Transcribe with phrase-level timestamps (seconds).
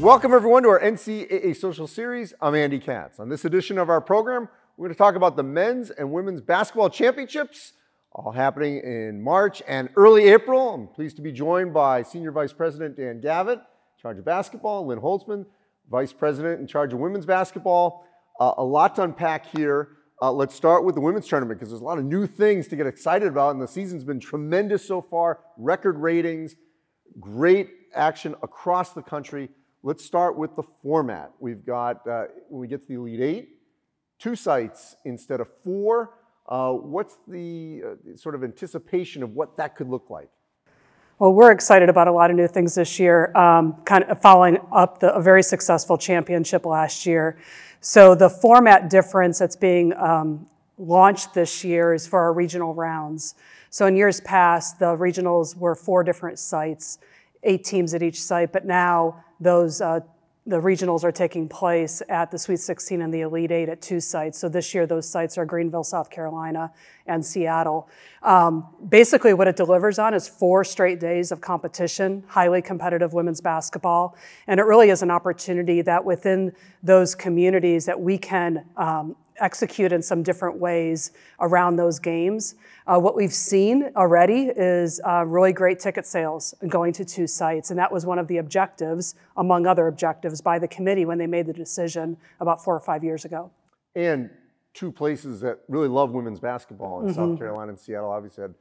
[0.00, 2.32] Welcome, everyone, to our NCAA Social Series.
[2.40, 3.18] I'm Andy Katz.
[3.18, 6.40] On this edition of our program, we're going to talk about the men's and women's
[6.40, 7.72] basketball championships,
[8.12, 10.72] all happening in March and early April.
[10.72, 14.86] I'm pleased to be joined by Senior Vice President Dan Gavitt, in charge of basketball,
[14.86, 15.44] Lynn Holzman,
[15.90, 18.06] Vice President in charge of women's basketball.
[18.38, 19.88] Uh, a lot to unpack here.
[20.22, 22.76] Uh, let's start with the women's tournament because there's a lot of new things to
[22.76, 25.40] get excited about, and the season's been tremendous so far.
[25.56, 26.54] Record ratings,
[27.18, 29.48] great action across the country.
[29.84, 31.30] Let's start with the format.
[31.38, 33.48] We've got, uh, when we get to the Elite Eight,
[34.18, 36.14] two sites instead of four.
[36.48, 40.30] Uh, what's the uh, sort of anticipation of what that could look like?
[41.20, 44.58] Well, we're excited about a lot of new things this year, um, kind of following
[44.72, 47.38] up the, a very successful championship last year.
[47.80, 53.36] So the format difference that's being um, launched this year is for our regional rounds.
[53.70, 56.98] So in years past, the regionals were four different sites,
[57.44, 60.00] eight teams at each site, but now those uh,
[60.48, 64.00] the regionals are taking place at the Sweet 16 and the Elite Eight at two
[64.00, 64.38] sites.
[64.38, 66.72] So this year, those sites are Greenville, South Carolina,
[67.06, 67.86] and Seattle.
[68.22, 73.42] Um, basically, what it delivers on is four straight days of competition, highly competitive women's
[73.42, 79.16] basketball, and it really is an opportunity that within those communities that we can um,
[79.40, 82.54] execute in some different ways around those games.
[82.86, 87.70] Uh, what we've seen already is uh, really great ticket sales going to two sites,
[87.70, 91.26] and that was one of the objectives, among other objectives, by the committee when they
[91.26, 93.50] made the decision about four or five years ago.
[93.94, 94.30] And
[94.74, 97.14] two places that really love women's basketball in mm-hmm.
[97.14, 98.54] South Carolina and Seattle obviously had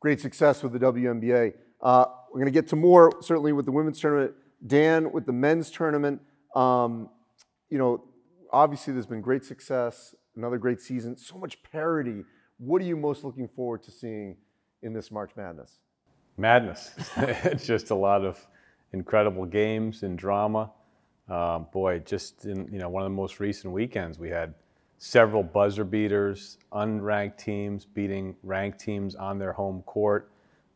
[0.00, 1.54] great success with the WNBA.
[1.80, 4.34] Uh, we're going to get to more certainly with the women's tournament.
[4.66, 6.20] Dan, with the men's tournament,
[6.54, 7.08] um,
[7.70, 8.04] you know,
[8.54, 12.24] obviously there's been great success, another great season, so much parity.
[12.58, 14.36] What are you most looking forward to seeing
[14.82, 15.78] in this March Madness?
[16.36, 16.94] Madness.
[17.16, 18.46] it's just a lot of
[18.92, 20.70] incredible games and drama.
[21.28, 24.54] Uh, boy, just in you know one of the most recent weekends, we had
[24.98, 30.30] several buzzer beaters, unranked teams beating ranked teams on their home court.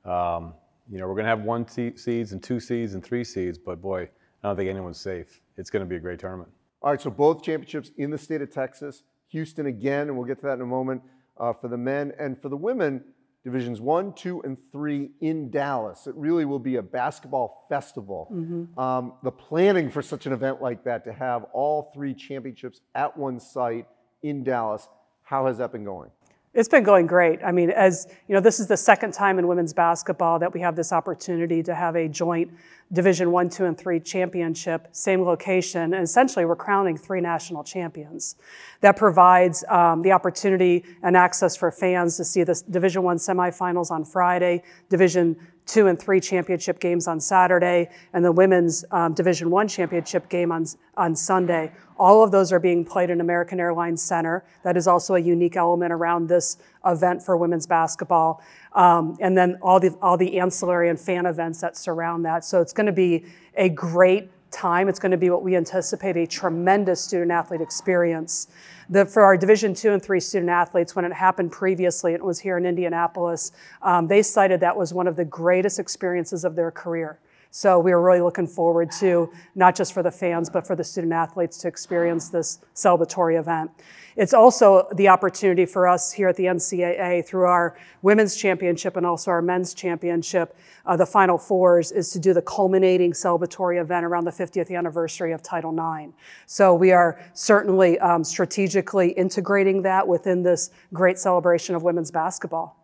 [0.04, 0.54] Um,
[0.90, 3.80] you know, we're going to have one seeds and two seeds and three seeds, but
[3.80, 4.02] boy,
[4.42, 5.42] I don't think anyone's safe.
[5.58, 6.50] It's going to be a great tournament.
[6.80, 10.38] All right, so both championships in the state of Texas, Houston again, and we'll get
[10.40, 11.02] to that in a moment
[11.38, 12.12] uh, for the men.
[12.18, 13.02] And for the women,
[13.44, 16.06] divisions one, two, and three in Dallas.
[16.06, 18.28] It really will be a basketball festival.
[18.32, 18.78] Mm-hmm.
[18.78, 23.16] Um, the planning for such an event like that, to have all three championships at
[23.16, 23.86] one site
[24.22, 24.88] in Dallas,
[25.22, 26.10] how has that been going?
[26.58, 27.38] It's been going great.
[27.44, 30.58] I mean, as you know, this is the second time in women's basketball that we
[30.58, 32.50] have this opportunity to have a joint
[32.92, 38.34] Division One, Two, and Three championship, same location, and essentially we're crowning three national champions.
[38.80, 43.92] That provides um, the opportunity and access for fans to see the Division One semifinals
[43.92, 45.36] on Friday, Division
[45.68, 50.50] Two and Three championship games on Saturday, and the women's um, Division One championship game
[50.50, 51.70] on on Sunday.
[51.98, 54.44] All of those are being played in American Airlines Center.
[54.64, 56.56] That is also a unique element around this
[56.86, 58.42] event for women's basketball.
[58.72, 62.44] Um, and then all the, all the ancillary and fan events that surround that.
[62.44, 63.24] So it's going to be
[63.56, 64.88] a great time.
[64.88, 68.48] It's going to be what we anticipate a tremendous student athlete experience.
[68.90, 72.38] The, for our Division two and three student athletes, when it happened previously, it was
[72.40, 76.70] here in Indianapolis, um, they cited that was one of the greatest experiences of their
[76.70, 77.18] career.
[77.50, 80.84] So we are really looking forward to, not just for the fans, but for the
[80.84, 83.70] student athletes to experience this celebratory event.
[84.16, 89.06] It's also the opportunity for us here at the NCAA through our women's championship and
[89.06, 94.04] also our men's championship, uh, the Final Fours, is to do the culminating celebratory event
[94.04, 96.12] around the 50th anniversary of Title IX.
[96.46, 102.76] So we are certainly um, strategically integrating that within this great celebration of women's basketball.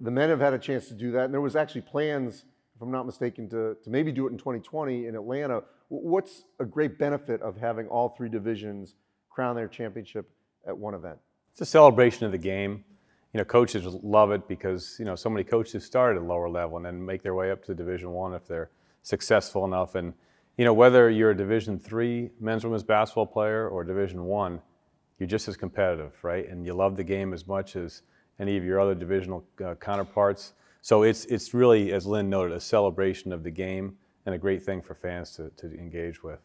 [0.00, 2.46] The men have had a chance to do that, and there was actually plans
[2.82, 5.62] I'm not mistaken, to, to maybe do it in 2020 in Atlanta.
[5.88, 8.96] What's a great benefit of having all three divisions
[9.30, 10.28] crown their championship
[10.66, 11.18] at one event?
[11.52, 12.84] It's a celebration of the game.
[13.32, 16.50] You know, coaches love it because you know so many coaches start at a lower
[16.50, 18.70] level and then make their way up to Division One if they're
[19.02, 19.94] successful enough.
[19.94, 20.12] And
[20.58, 24.60] you know, whether you're a Division Three men's women's basketball player or Division One,
[25.18, 26.46] you're just as competitive, right?
[26.48, 28.02] And you love the game as much as
[28.38, 30.52] any of your other divisional uh, counterparts.
[30.82, 33.96] So it's, it's really, as Lynn noted, a celebration of the game
[34.26, 36.40] and a great thing for fans to, to engage with.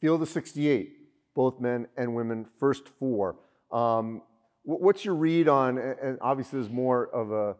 [0.00, 0.92] Field of 68,
[1.34, 3.36] both men and women, first four.
[3.72, 4.20] Um,
[4.64, 7.56] what's your read on, and obviously there's more of a,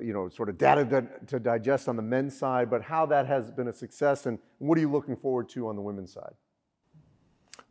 [0.00, 3.26] you know, sort of data to, to digest on the men's side, but how that
[3.26, 6.32] has been a success and what are you looking forward to on the women's side?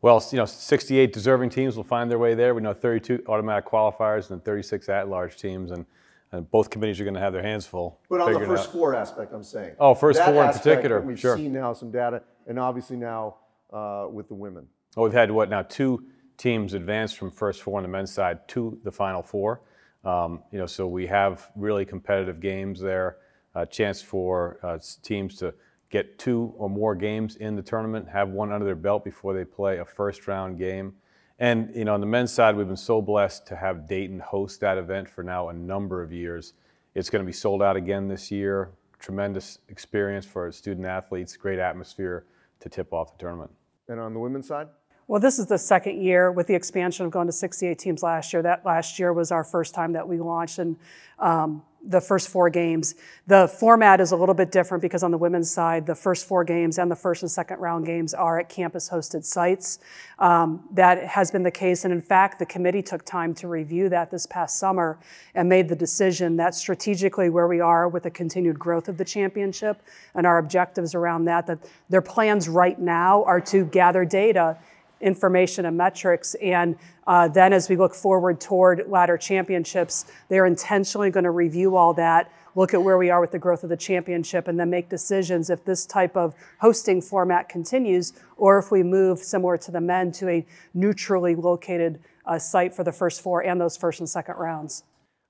[0.02, 2.54] Well, you know, 68 deserving teams will find their way there.
[2.54, 5.86] We know 32 automatic qualifiers and 36 at-large teams, and
[6.34, 8.02] and both committees are going to have their hands full.
[8.10, 9.76] But on the figuring first out- four aspect, I'm saying.
[9.80, 11.38] Oh, first That four in aspect particular, that We've sure.
[11.38, 13.36] seen now some data, and obviously now
[13.72, 14.68] uh, with the women.
[14.96, 16.06] Well, we've had what now two
[16.38, 19.62] teams advance from first four on the men's side to the final four.
[20.04, 23.18] Um, you know, so we have really competitive games there.
[23.56, 25.54] A chance for uh, s- teams to
[25.92, 29.46] get two or more games in the tournament, have one under their belt before they
[29.46, 30.94] play a first round game.
[31.40, 34.60] And you know, on the men's side, we've been so blessed to have Dayton host
[34.62, 36.54] that event for now a number of years.
[36.96, 38.72] It's going to be sold out again this year.
[39.00, 41.36] Tremendous experience for student athletes.
[41.36, 42.26] Great atmosphere
[42.60, 43.52] to tip off the tournament.
[43.88, 44.68] And on the women's side?
[45.08, 48.32] Well, this is the second year with the expansion of going to 68 teams last
[48.32, 48.42] year.
[48.42, 50.78] That last year was our first time that we launched and
[51.20, 52.96] um, the first four games.
[53.28, 56.44] The format is a little bit different because on the women's side, the first four
[56.44, 59.80] games and the first and second round games are at campus hosted sites.
[60.20, 61.84] Um, that has been the case.
[61.84, 64.98] And in fact, the committee took time to review that this past summer
[65.36, 69.06] and made the decision that strategically where we are with the continued growth of the
[69.06, 69.82] championship
[70.16, 71.60] and our objectives around that, that
[71.90, 74.58] their plans right now are to gather data
[75.02, 76.36] information and metrics.
[76.36, 81.76] And uh, then as we look forward toward ladder championships, they're intentionally going to review
[81.76, 84.70] all that, look at where we are with the growth of the championship, and then
[84.70, 89.72] make decisions if this type of hosting format continues or if we move similar to
[89.72, 94.00] the men to a neutrally located uh, site for the first four and those first
[94.00, 94.84] and second rounds.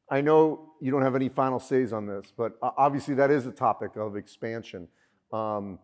[0.10, 3.48] I know you don't have any final says on this, but uh, obviously that is
[3.48, 4.88] a topic of expansion.
[5.32, 5.80] Um,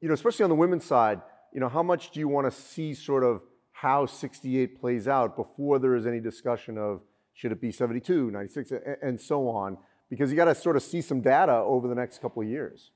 [0.00, 1.22] you know, especially on the women's side,
[1.54, 3.40] you know, how much do you want to see sort of
[3.72, 7.00] how 68 plays out before there is any discussion of
[7.32, 8.72] should it be 72, 96,
[9.02, 9.78] and so on?
[10.10, 12.90] Because you got to sort of see some data over the next couple of years.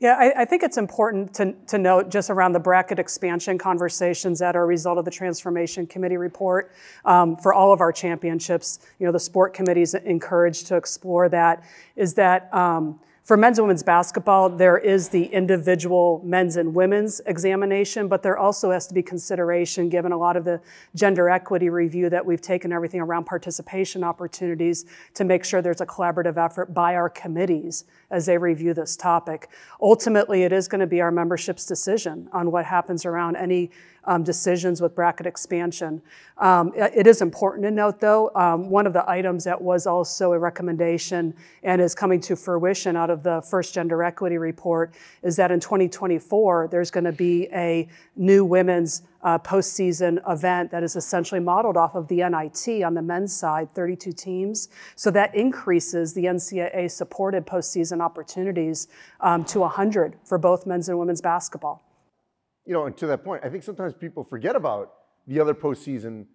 [0.00, 4.40] Yeah, I, I think it's important to, to note just around the bracket expansion conversations
[4.40, 6.72] that are a result of the Transformation Committee report
[7.04, 8.80] um, for all of our championships.
[8.98, 11.62] You know, the sport committees encouraged to explore that.
[11.94, 17.20] Is that um, for men's and women's basketball, there is the individual men's and women's
[17.26, 20.60] examination, but there also has to be consideration given a lot of the
[20.96, 25.86] gender equity review that we've taken everything around participation opportunities to make sure there's a
[25.86, 29.48] collaborative effort by our committees as they review this topic.
[29.80, 33.70] Ultimately, it is going to be our membership's decision on what happens around any
[34.04, 36.02] um, decisions with bracket expansion.
[36.38, 40.32] Um, it is important to note, though, um, one of the items that was also
[40.32, 45.36] a recommendation and is coming to fruition out of the first gender equity report is
[45.36, 50.96] that in 2024, there's going to be a new women's uh, postseason event that is
[50.96, 54.68] essentially modeled off of the NIT on the men's side, 32 teams.
[54.96, 58.88] So that increases the NCAA supported postseason opportunities
[59.20, 61.84] um, to 100 for both men's and women's basketball.
[62.64, 64.92] You know, and to that point, I think sometimes people forget about
[65.26, 66.26] the other postseason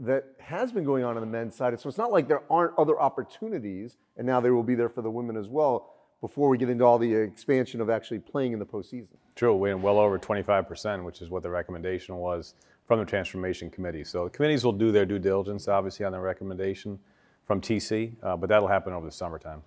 [0.00, 1.78] that has been going on on the men's side.
[1.78, 5.02] So it's not like there aren't other opportunities, and now they will be there for
[5.02, 8.58] the women as well before we get into all the expansion of actually playing in
[8.58, 9.16] the postseason.
[9.36, 12.54] True, we well over 25%, which is what the recommendation was
[12.86, 14.04] from the Transformation Committee.
[14.04, 16.98] So the committees will do their due diligence, obviously, on the recommendation
[17.46, 19.62] from TC, uh, but that'll happen over the summertime.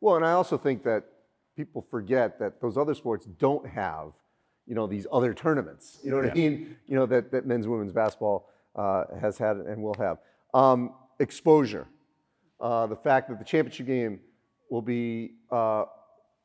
[0.00, 1.04] Well, and I also think that
[1.56, 4.14] people forget that those other sports don't have,
[4.70, 5.98] you know, these other tournaments.
[6.04, 6.76] You know what I mean?
[6.86, 10.18] You know that, that men's women's basketball uh, has had and will have.
[10.54, 11.88] Um, exposure,
[12.60, 14.20] uh, the fact that the championship game
[14.70, 15.86] will be uh,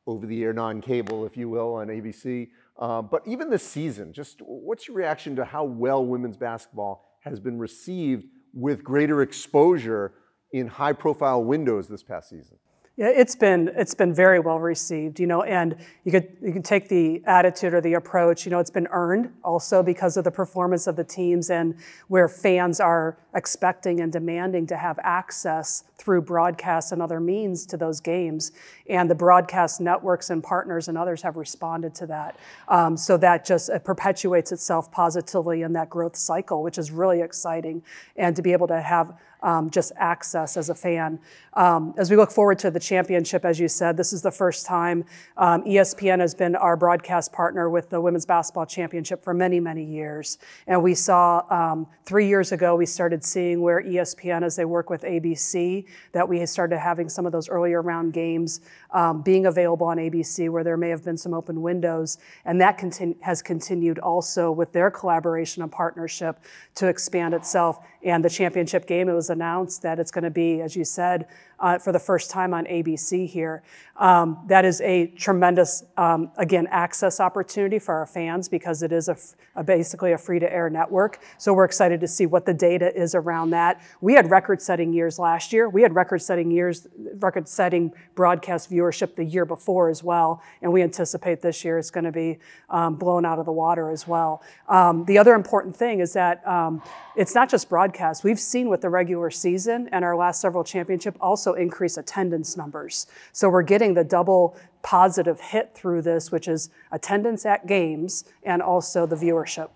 [0.08, 2.48] over the air, non-cable, if you will, on ABC.
[2.76, 7.38] Uh, but even this season, just what's your reaction to how well women's basketball has
[7.38, 10.14] been received with greater exposure
[10.52, 12.56] in high-profile windows this past season?
[12.98, 16.62] Yeah, it's been it's been very well received, you know, and you could you can
[16.62, 20.30] take the attitude or the approach, you know, it's been earned also because of the
[20.30, 21.74] performance of the teams and
[22.08, 27.76] where fans are expecting and demanding to have access through broadcasts and other means to
[27.76, 28.52] those games,
[28.88, 32.38] and the broadcast networks and partners and others have responded to that.
[32.68, 37.20] Um, so that just it perpetuates itself positively in that growth cycle, which is really
[37.20, 37.82] exciting,
[38.16, 39.12] and to be able to have
[39.42, 41.18] um, just access as a fan.
[41.54, 44.66] Um, as we look forward to the championship, as you said, this is the first
[44.66, 45.04] time
[45.36, 49.84] um, ESPN has been our broadcast partner with the Women's Basketball Championship for many, many
[49.84, 50.38] years.
[50.66, 54.90] And we saw um, three years ago, we started seeing where ESPN, as they work
[54.90, 59.86] with ABC, that we started having some of those earlier round games um, being available
[59.86, 62.18] on ABC where there may have been some open windows.
[62.44, 66.40] And that continu- has continued also with their collaboration and partnership
[66.76, 67.78] to expand itself.
[68.02, 71.26] And the championship game, it announced that it's going to be, as you said,
[71.58, 73.62] uh, for the first time on ABC here.
[73.98, 79.08] Um, that is a tremendous, um, again, access opportunity for our fans because it is
[79.08, 79.16] a,
[79.54, 81.20] a basically a free to air network.
[81.38, 83.80] So we're excited to see what the data is around that.
[84.02, 85.70] We had record setting years last year.
[85.70, 90.42] We had record setting years, record setting broadcast viewership the year before as well.
[90.60, 93.90] And we anticipate this year it's going to be um, blown out of the water
[93.90, 94.42] as well.
[94.68, 96.82] Um, the other important thing is that um,
[97.16, 98.24] it's not just broadcast.
[98.24, 103.06] We've seen with the regular season and our last several championship also increase attendance numbers.
[103.32, 108.62] So we're getting the double positive hit through this, which is attendance at games and
[108.62, 109.70] also the viewership.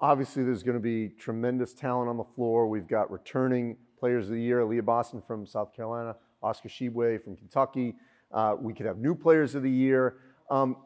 [0.00, 2.66] Obviously, there's going to be tremendous talent on the floor.
[2.66, 7.36] We've got returning players of the year, Aliyah Boston from South Carolina, Oscar Tshiebwe from
[7.36, 7.94] Kentucky.
[8.32, 10.16] Uh, we could have new players of the year.
[10.50, 10.76] Um,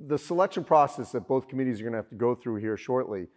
[0.00, 3.28] the selection process that both committees are going to have to go through here shortly,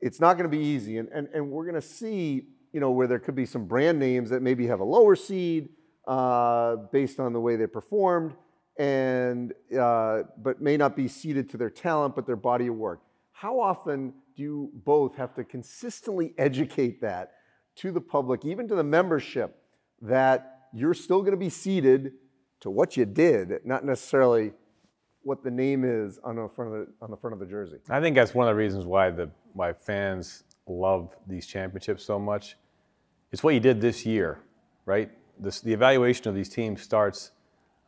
[0.00, 0.98] it's not going to be easy.
[0.98, 3.98] And, and, and we're going to see, you know, where there could be some brand
[3.98, 5.70] names that maybe have a lower seed
[6.06, 8.34] uh, based on the way they performed,
[8.78, 13.00] and uh, but may not be seeded to their talent, but their body of work.
[13.32, 17.32] How often do you both have to consistently educate that
[17.76, 19.62] to the public, even to the membership,
[20.02, 22.12] that you're still going to be seeded
[22.60, 24.52] to what you did, not necessarily
[25.22, 27.76] what the name is on the front of the, on the front of the jersey.
[27.88, 32.18] I think that's one of the reasons why the why fans love these championships so
[32.18, 32.56] much.
[33.32, 34.40] It's what you did this year,
[34.86, 35.10] right?
[35.38, 37.32] This, the evaluation of these teams starts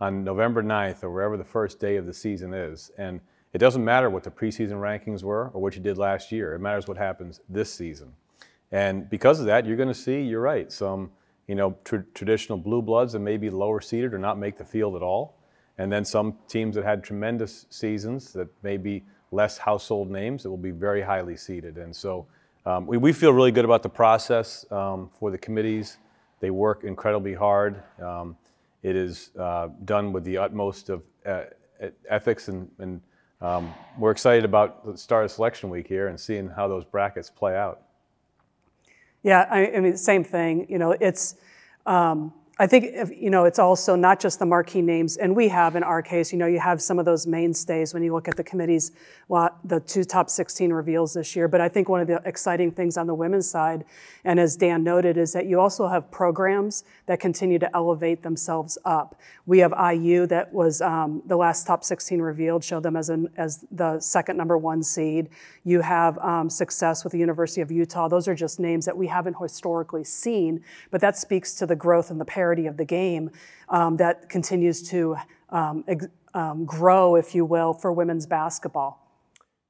[0.00, 2.90] on November 9th or wherever the first day of the season is.
[2.98, 3.20] And
[3.52, 6.54] it doesn't matter what the preseason rankings were or what you did last year.
[6.54, 8.12] It matters what happens this season.
[8.72, 11.10] And because of that, you're going to see, you're right, some
[11.48, 14.64] you know, tr- traditional blue bloods that may be lower seeded or not make the
[14.64, 15.36] field at all.
[15.78, 20.50] And then some teams that had tremendous seasons that may be less household names that
[20.50, 21.76] will be very highly seeded.
[21.76, 22.26] And so
[22.66, 25.98] um, we, we feel really good about the process um, for the committees.
[26.40, 27.82] They work incredibly hard.
[28.02, 28.36] Um,
[28.82, 31.42] it is uh, done with the utmost of uh,
[32.08, 33.00] ethics, and, and
[33.40, 37.30] um, we're excited about the start of selection week here and seeing how those brackets
[37.30, 37.82] play out.
[39.22, 40.66] Yeah, I, I mean, same thing.
[40.68, 41.36] You know, it's.
[41.86, 45.76] Um, I think you know it's also not just the marquee names, and we have
[45.76, 48.36] in our case, you know, you have some of those mainstays when you look at
[48.36, 48.92] the committees,
[49.28, 51.48] well, the two top 16 reveals this year.
[51.48, 53.86] But I think one of the exciting things on the women's side,
[54.24, 58.76] and as Dan noted, is that you also have programs that continue to elevate themselves
[58.84, 59.18] up.
[59.46, 63.30] We have IU that was um, the last top 16 revealed, showed them as an
[63.38, 65.30] as the second number one seed.
[65.64, 68.06] You have um, success with the University of Utah.
[68.06, 72.10] Those are just names that we haven't historically seen, but that speaks to the growth
[72.10, 73.30] and the parity of the game
[73.68, 75.14] um, that continues to
[75.50, 79.06] um, ex- um, grow, if you will, for women's basketball.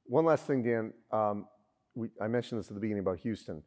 [0.05, 0.93] One last thing, Dan.
[1.11, 1.45] Um,
[1.93, 3.61] we, I mentioned this at the beginning about Houston.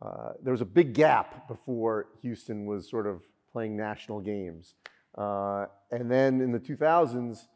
[0.00, 3.20] Uh, there was a big gap before Houston was sort of
[3.52, 4.74] playing national games.
[5.18, 7.46] Uh, and then in the 2000s,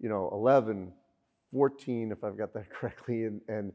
[0.00, 0.92] you know, 11,
[1.52, 3.72] 14, if I've got that correctly, and, and,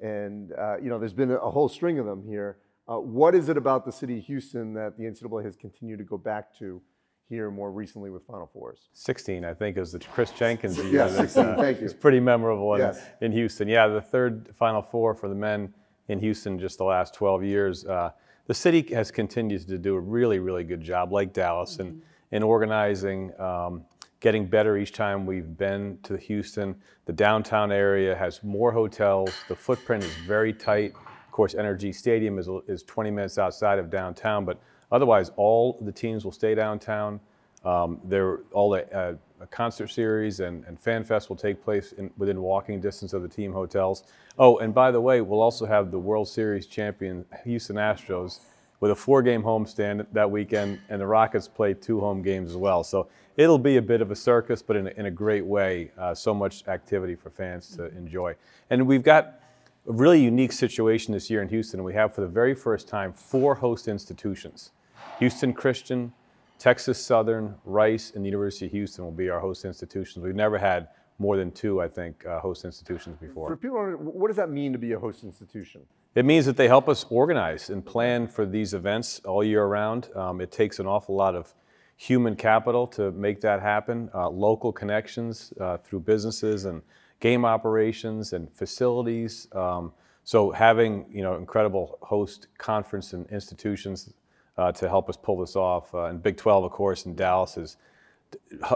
[0.00, 2.58] and uh, you know, there's been a whole string of them here.
[2.88, 6.04] Uh, what is it about the city of Houston that the NCAA has continued to
[6.04, 6.80] go back to
[7.28, 8.88] here more recently with Final Fours?
[8.94, 10.86] 16, I think, is the Kris Jenkins year.
[10.92, 11.84] yes, 16, uh, thank you.
[11.84, 13.04] It's pretty memorable in, yes.
[13.20, 13.68] in, Houston.
[13.68, 15.74] Yeah, the third Final Four for the men
[16.08, 17.84] in Houston just the last 12 years.
[17.84, 18.10] Uh,
[18.46, 21.88] the city has continued to do a really, really good job, like Dallas, mm-hmm.
[21.88, 23.84] in, in organizing, um,
[24.20, 26.74] getting better each time we've been to Houston.
[27.04, 29.34] The downtown area has more hotels.
[29.48, 30.94] The footprint is very tight
[31.38, 34.58] course, NRG Stadium is, is 20 minutes outside of downtown, but
[34.90, 37.20] otherwise, all the teams will stay downtown.
[37.64, 39.14] Um, there, all the uh,
[39.52, 43.28] concert series and, and fan fest will take place in, within walking distance of the
[43.28, 44.02] team hotels.
[44.36, 48.40] Oh, and by the way, we'll also have the World Series champion Houston Astros
[48.80, 52.82] with a four-game homestand that weekend, and the Rockets play two home games as well.
[52.82, 55.92] So it'll be a bit of a circus, but in a, in a great way.
[55.96, 58.34] Uh, so much activity for fans to enjoy,
[58.70, 59.38] and we've got
[59.88, 61.82] a really unique situation this year in Houston.
[61.82, 64.72] We have for the very first time four host institutions
[65.18, 66.12] Houston Christian,
[66.58, 70.24] Texas Southern, Rice, and the University of Houston will be our host institutions.
[70.24, 73.48] We've never had more than two, I think, uh, host institutions before.
[73.48, 75.80] For people, what does that mean to be a host institution?
[76.14, 80.10] It means that they help us organize and plan for these events all year round.
[80.14, 81.54] Um, it takes an awful lot of
[81.96, 86.82] human capital to make that happen, uh, local connections uh, through businesses and
[87.20, 89.48] game operations and facilities.
[89.52, 89.92] Um,
[90.24, 94.12] so having you know incredible host conference and institutions
[94.56, 97.56] uh, to help us pull this off, uh, and Big 12, of course, in Dallas
[97.56, 97.76] is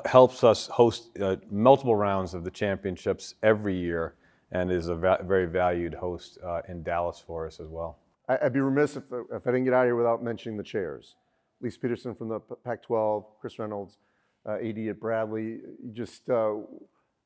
[0.07, 4.15] helps us host uh, multiple rounds of the championships every year,
[4.51, 7.99] and is a va- very valued host uh, in Dallas for us as well.
[8.29, 11.17] I'd be remiss if, if I didn't get out of here without mentioning the chairs.
[11.61, 13.99] Lisa Peterson from the Pac-12, Chris Reynolds,
[14.47, 15.61] uh, AD at Bradley.
[15.93, 16.55] Just uh,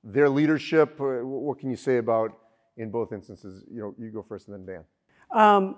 [0.06, 1.00] their leadership.
[1.00, 2.38] Uh, what can you say about
[2.76, 3.64] in both instances?
[3.70, 4.84] You know, you go first, and then Dan.
[5.32, 5.76] Um,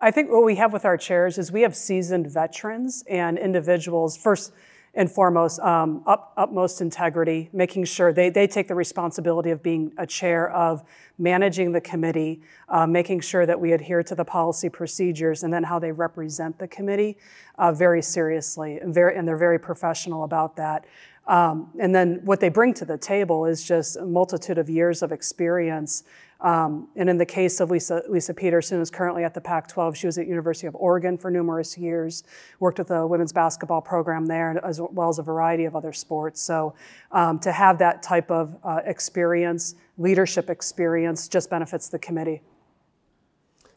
[0.00, 4.16] I think what we have with our chairs is we have seasoned veterans and individuals.
[4.16, 4.52] First
[4.94, 9.92] and foremost, um, up, utmost integrity, making sure they, they take the responsibility of being
[9.98, 10.82] a chair of
[11.18, 12.40] managing the committee,
[12.70, 16.58] uh, making sure that we adhere to the policy procedures, and then how they represent
[16.58, 17.18] the committee
[17.58, 18.78] uh, very seriously.
[18.78, 20.86] And, very, and they're very professional about that.
[21.26, 25.02] Um, and then what they bring to the table is just a multitude of years
[25.02, 26.04] of experience.
[26.40, 30.06] Um, and in the case of Lisa, Lisa Peterson, who's currently at the Pac-12, she
[30.06, 32.24] was at University of Oregon for numerous years,
[32.60, 36.40] worked with the women's basketball program there, as well as a variety of other sports.
[36.40, 36.74] So
[37.10, 42.42] um, to have that type of uh, experience, leadership experience, just benefits the committee.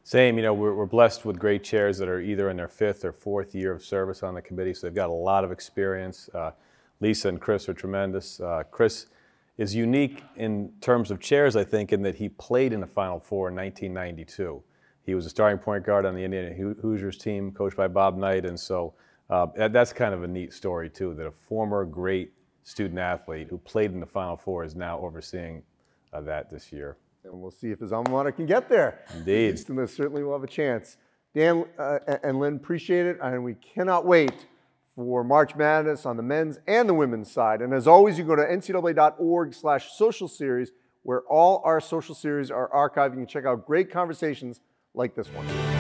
[0.04, 3.06] Same, you know, we're, we're, blessed with great chairs that are either in their fifth
[3.06, 6.30] or fourth year of service on the committee, so they've got a lot of experience.
[6.34, 6.52] Uh,
[7.00, 8.40] Lisa and Chris are tremendous.
[8.40, 9.08] Uh, Chris
[9.58, 13.20] is unique in terms of chairs, I think, in that he played in the Final
[13.20, 14.64] Four in 1992.
[15.04, 18.46] He was a starting point guard on the Indiana Hoosiers team, coached by Bob Knight,
[18.46, 18.94] and so
[19.30, 21.14] uh, that's kind of a neat story too.
[21.16, 25.64] That a former great student athlete who played in the Final Four is now overseeing
[26.14, 26.98] uh, that this year.
[27.24, 29.02] And we'll see if his alma mater can get there.
[29.14, 30.98] Indeed, Houston certainly will have a chance.
[31.34, 34.48] Dan uh, and Lynn, appreciate it, and we cannot wait
[35.06, 37.62] for March Madness on the men's and the women's side.
[37.62, 40.72] And as always, you go to ncaa.org slash social series,
[41.04, 43.12] where all our social series are archived.
[43.12, 44.60] You can check out great conversations
[44.94, 45.79] like this one.